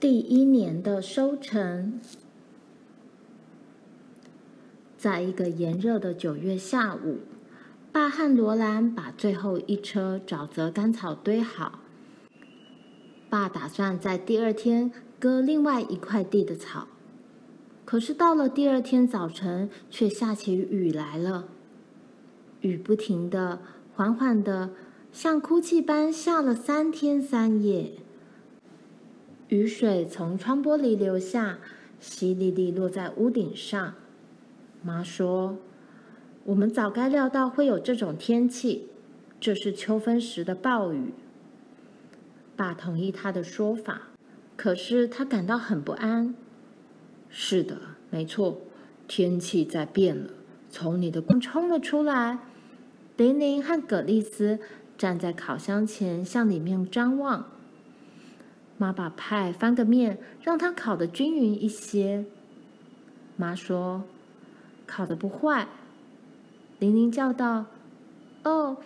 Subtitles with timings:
[0.00, 2.00] 第一年的收成。
[4.96, 7.18] 在一个炎热的九月下午，
[7.90, 11.80] 爸和罗兰把最后一车沼泽干草堆好。
[13.28, 16.86] 爸打算在第二天割另外一块地的草，
[17.84, 21.48] 可是到了第二天早晨，却下起雨来了。
[22.60, 23.60] 雨不停的、
[23.96, 24.70] 缓缓的，
[25.12, 27.94] 像哭泣般下了三天三夜。
[29.48, 31.58] 雨水从窗玻璃流下，
[32.02, 33.94] 淅沥沥落在屋顶上。
[34.82, 35.56] 妈说
[36.44, 38.88] ：“我们早该料到会有这种天气，
[39.40, 41.14] 这是秋分时的暴雨。”
[42.56, 44.08] 爸同意他的说法，
[44.54, 46.34] 可是他感到很不安。
[47.30, 47.78] 是的，
[48.10, 48.60] 没错，
[49.06, 50.30] 天气在变了。
[50.68, 52.40] 从你的光冲了出来。
[53.16, 54.60] 玲玲和葛丽丝
[54.98, 57.46] 站在烤箱前，向里面张望。
[58.78, 62.24] 妈把派翻个面，让它烤得均匀一些。
[63.36, 64.04] 妈说
[64.86, 65.68] ：“烤得不坏。”
[66.78, 67.66] 玲玲叫道
[68.44, 68.78] ：“哦，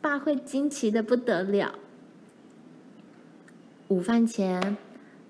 [0.00, 1.78] 爸会惊奇的不得了。”
[3.88, 4.76] 午饭前，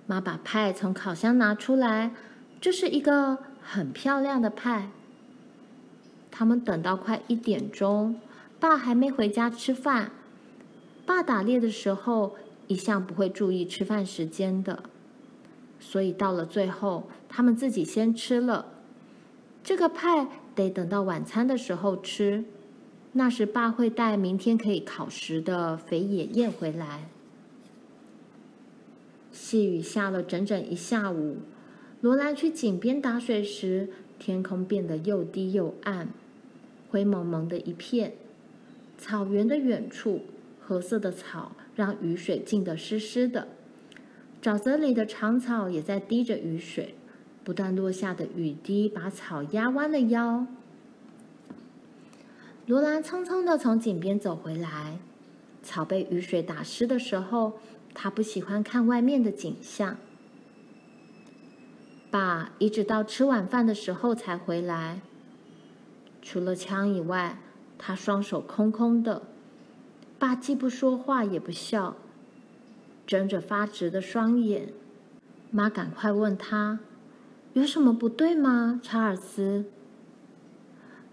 [0.07, 2.13] 妈把派从烤箱拿出来，
[2.61, 4.89] 这是一个很漂亮的派。
[6.31, 8.21] 他们等到快一点钟，
[8.61, 10.13] 爸还没回家吃饭。
[11.05, 12.37] 爸打猎的时候，
[12.69, 14.83] 一向不会注意吃饭时间的，
[15.79, 18.67] 所以到了最后，他们自己先吃了。
[19.63, 22.45] 这个派得等到晚餐的时候吃，
[23.13, 27.09] 那时爸会带明天可以烤食的肥野雁回来。
[29.33, 31.37] 细雨下了整整一下午，
[32.01, 36.09] 罗兰去井边打水时，天空变得又低又暗，
[36.91, 38.15] 灰蒙蒙的一片。
[38.99, 40.23] 草原的远处，
[40.67, 41.53] 褐色的草。
[41.77, 43.49] 让雨水浸得湿湿的，
[44.41, 46.95] 沼泽里的长草也在滴着雨水，
[47.45, 50.47] 不断落下的雨滴把草压弯了腰。
[52.65, 54.97] 罗兰匆匆地从井边走回来，
[55.63, 57.59] 草被雨水打湿的时候，
[57.93, 59.99] 他不喜欢看外面的景象。
[62.11, 65.03] 爸一直到吃晚饭的时候才回来，
[66.23, 67.39] 除了枪以外，
[67.77, 69.21] 他双手空空的。
[70.19, 71.97] 爸既不说话也不笑，
[73.07, 74.73] 睁着发直的双眼。
[75.51, 76.81] 妈赶快问他
[77.53, 79.67] ：“有什么不对吗，查尔斯？”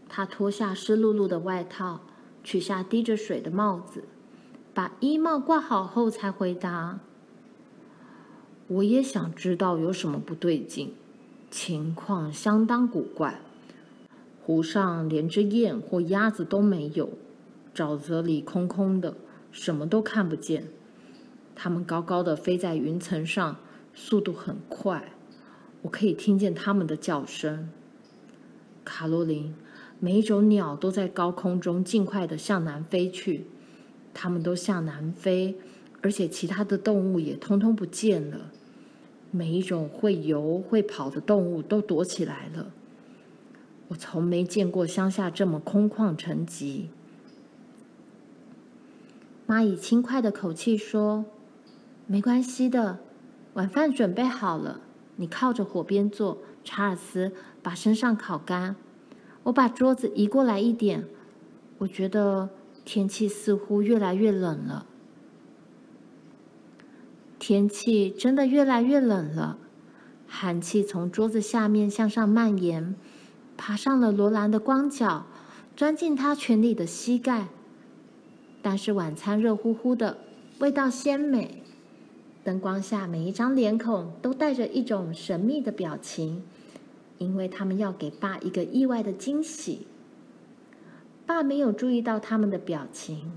[0.08, 2.02] 他脱下湿漉漉的外套，
[2.44, 4.06] 取下滴着水的帽子，
[4.74, 7.00] 把衣帽挂好后才回答
[8.68, 10.94] ：“我也想知道有什么不对劲，
[11.52, 13.42] 情况相当古怪。
[14.46, 17.10] 湖上连只雁或鸭子都没有。”
[17.74, 19.16] 沼泽里空空的，
[19.52, 20.68] 什么都看不见。
[21.56, 23.58] 它们高高的飞在云层上，
[23.94, 25.14] 速度很快，
[25.84, 27.70] 我可以听见它们的叫声。
[28.86, 29.56] 卡洛琳，
[30.00, 33.46] 每一种鸟都在高空中尽快地向南飞去，
[34.14, 35.56] 它们都向南飞，
[36.02, 38.52] 而且其他的动物也通通不见了。
[39.32, 42.72] 每一种会游会跑的动物都躲起来了。
[43.88, 46.86] 我从没见过乡下这么空旷沉寂。
[49.54, 51.26] 妈以轻快的口气说
[52.08, 52.98] ：“没关系的，
[53.54, 54.82] 晚饭准备好了，
[55.18, 56.40] 你靠着火边坐。
[56.64, 57.32] 查尔斯，
[57.62, 58.76] 把身上烤干。
[59.44, 61.06] 我把桌子移过来一点。
[61.78, 62.50] 我觉得
[62.84, 64.88] 天气似乎越来越冷了。
[67.38, 69.60] 天气真的越来越冷了，
[70.28, 72.96] 寒气从桌子下面向上蔓延，
[73.56, 75.28] 爬上了罗兰的光脚，
[75.76, 77.50] 钻进他裙里的膝盖。”
[78.64, 80.18] 但是晚餐热乎乎的，
[80.60, 81.62] 味道鲜美。
[82.46, 86.42] 灯光下，每一张脸孔都带着一种神秘的表情，
[87.18, 89.86] 因为他们要给爸一个意外的惊喜。
[91.26, 93.34] 爸没有注意到他们的表情，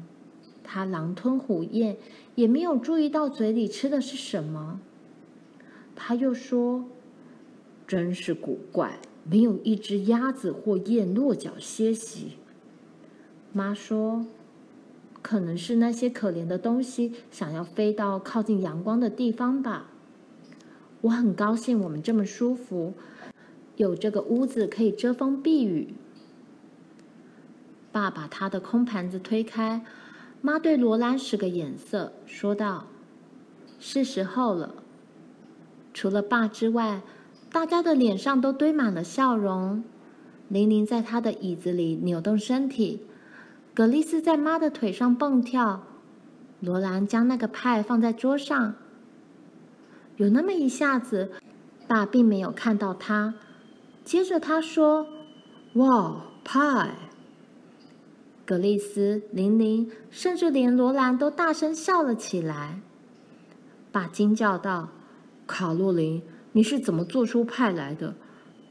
[0.62, 1.96] 他狼吞虎咽，
[2.36, 4.80] 也没有注意到嘴里吃的是什么。
[5.96, 6.84] 他又说
[7.84, 12.36] ：“真是古怪，没有一只鸭子或雁落脚歇息。”
[13.52, 14.24] 妈说。
[15.26, 19.88] 可能是那些可怜的东西想要飞到靠近阳光的地方吧。
[21.00, 22.94] 我很高兴我们这么舒服，
[23.74, 25.94] 有这个屋子可以遮风避雨。
[27.90, 29.84] 爸把他的空盘子推开，
[30.40, 32.86] 妈对罗兰使个眼色，说道
[33.80, 34.76] ：“是时候了。”
[35.92, 37.02] 除了爸之外，
[37.50, 39.82] 大家的脸上都堆满了笑容。
[40.48, 43.00] 琳琳在她的椅子里扭动身体。
[43.76, 45.82] 格丽斯在妈的腿上蹦跳，
[46.60, 48.74] 罗兰将那个派放在桌上。
[50.16, 51.30] 有那么一下子，
[51.86, 53.34] 爸并没有看到他。
[54.02, 55.06] 接着他说
[55.76, 56.94] ：“哇，派！”
[58.46, 62.80] 格丽斯、玲玲，甚至连罗兰都大声笑了起来。
[63.92, 64.88] 爸惊叫道
[65.46, 66.22] ：“卡洛琳，
[66.52, 68.14] 你是怎么做出派来的？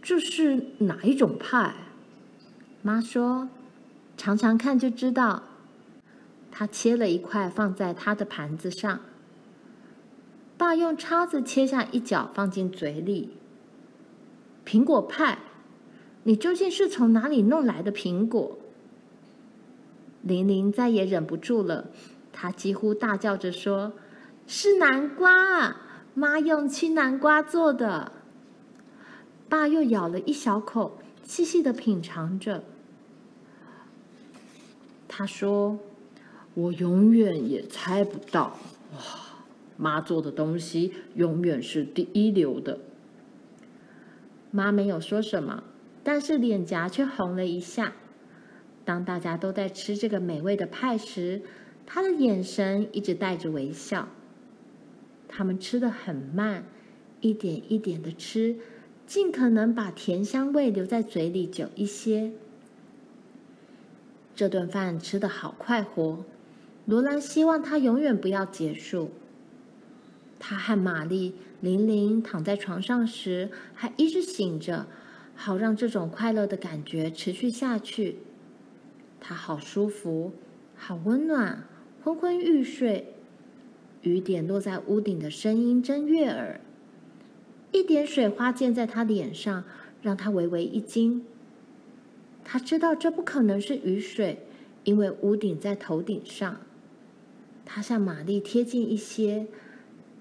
[0.02, 1.76] 这是哪一种派？”
[2.82, 3.48] 妈说
[4.18, 5.44] ：“尝尝看就知道。”
[6.52, 9.02] 他切了一块放在他的盘子上。
[10.58, 13.36] 爸用叉子切下一角放进嘴里。
[14.66, 15.40] 苹果派，
[16.24, 18.58] 你究竟是从哪里弄来的苹果？
[20.22, 21.90] 玲玲再也忍不住了，
[22.32, 23.92] 她几乎大叫着说
[24.48, 25.76] ：“是南瓜，
[26.14, 28.14] 妈用青南瓜做的。”
[29.50, 32.64] 爸又咬了一小口，细细的品尝着。
[35.18, 35.80] 他说。
[36.58, 38.58] 我永远也猜不到，
[38.94, 39.00] 哇！
[39.76, 42.80] 妈做的东西永远是第一流的。
[44.52, 45.66] 妈没有说什么，
[46.02, 47.92] 但是脸颊却红了一下。
[48.86, 51.42] 当大家都在吃这个美味的派时，
[51.86, 54.08] 他的眼神一直带着微笑。
[55.28, 56.64] 他们吃的很慢，
[57.20, 58.56] 一点一点的吃，
[59.06, 62.32] 尽可能把甜香味留在嘴里久一些。
[64.36, 66.26] 这顿饭吃得好快活。
[66.86, 69.12] 罗兰希望他永远不要结束。
[70.38, 74.86] 他和玛丽、玲玲躺在床上时，还一直醒着，
[75.36, 78.20] 好让这种快乐的感觉持续下去。
[79.20, 80.34] 他好舒服，
[80.76, 81.64] 好温暖，
[82.04, 83.14] 昏昏欲睡。
[84.02, 86.60] 雨点落在屋顶的声音真悦耳。
[87.72, 89.64] 一点水花溅在他脸上，
[90.04, 91.26] 让他微微一惊。
[92.46, 94.46] 他知道这不可能是雨水，
[94.84, 96.62] 因为屋顶在头顶上。
[97.66, 99.48] 他向玛丽贴近一些，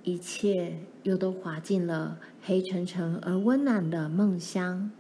[0.03, 4.91] 一切又都滑进了黑沉沉而温暖的梦乡。